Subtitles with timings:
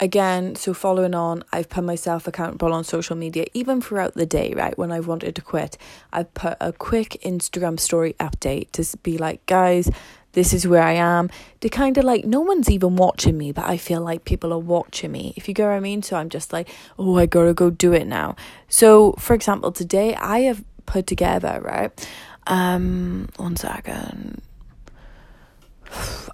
[0.00, 4.52] again, so following on, I've put myself accountable on social media, even throughout the day,
[4.56, 4.76] right?
[4.76, 5.76] When I've wanted to quit,
[6.12, 9.90] I've put a quick Instagram story update to be like, guys,
[10.32, 11.30] this is where I am.
[11.60, 14.58] To kind of like, no one's even watching me, but I feel like people are
[14.58, 16.02] watching me, if you get what I mean.
[16.02, 16.68] So I'm just like,
[16.98, 18.36] oh, I gotta go do it now.
[18.68, 22.08] So, for example, today I have put together, right?
[22.46, 24.42] Um, one second.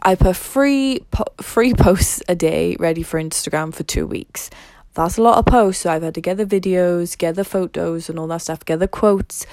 [0.04, 4.50] I put three po- three posts a day ready for Instagram for two weeks.
[4.92, 5.82] That's a lot of posts.
[5.82, 8.64] So I've had to get the videos, get the photos, and all that stuff.
[8.64, 9.46] Get the quotes.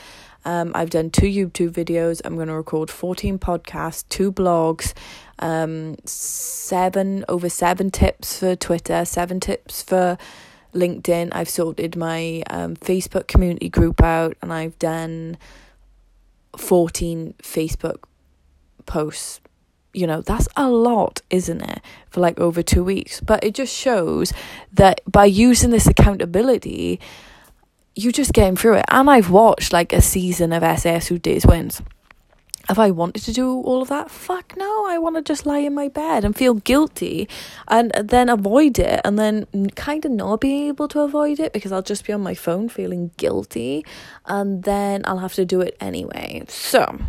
[0.44, 2.22] Um, I've done two YouTube videos.
[2.26, 4.94] I'm going to record fourteen podcasts, two blogs,
[5.40, 10.18] um, seven over seven tips for Twitter, seven tips for
[10.74, 11.30] LinkedIn.
[11.32, 15.38] I've sorted my um, Facebook community group out, and I've done
[16.58, 18.04] fourteen Facebook
[18.86, 19.40] posts
[19.94, 23.20] you know, that's a lot, isn't it, for like over two weeks?
[23.20, 24.34] But it just shows
[24.73, 26.99] that by using this accountability,
[27.96, 28.85] you're just getting through it.
[28.90, 31.82] And I've watched like a season of SAS Who Dares Wins.
[32.70, 35.57] If I wanted to do all of that, fuck no, I want to just lie
[35.57, 37.27] in my bed and feel guilty
[37.68, 41.71] and then avoid it and then kind of not be able to avoid it because
[41.71, 43.84] I'll just be on my phone feeling guilty
[44.26, 46.44] and then I'll have to do it anyway.
[46.48, 46.99] So,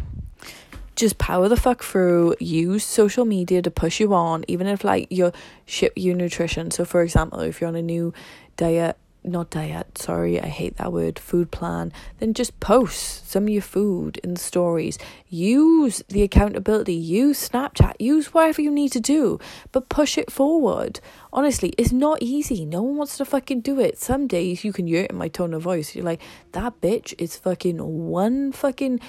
[0.97, 5.07] just power the fuck through use social media to push you on even if like
[5.11, 5.33] your
[5.67, 6.71] ship your nutrition.
[6.71, 8.13] So for example if you're on a new
[8.57, 13.49] diet not diet sorry i hate that word food plan then just post some of
[13.49, 14.99] your food in the stories.
[15.29, 16.93] Use the accountability.
[16.93, 17.95] Use snapchat.
[17.99, 19.39] Use whatever you need to do
[19.71, 21.01] but push it forward.
[21.33, 22.65] Honestly it's not easy.
[22.65, 23.99] No one wants to fucking do it.
[23.99, 25.95] Some days you can hear it in my tone of voice.
[25.95, 26.21] You're like
[26.53, 29.01] that bitch is fucking one fucking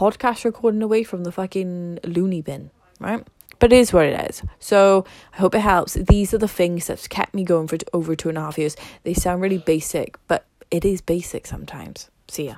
[0.00, 2.70] podcast recording away from the fucking loony bin,
[3.00, 3.22] right?
[3.58, 4.42] But it is what it is.
[4.58, 5.92] So I hope it helps.
[5.92, 8.76] These are the things that's kept me going for over two and a half years.
[9.02, 12.08] They sound really basic, but it is basic sometimes.
[12.28, 12.54] See ya.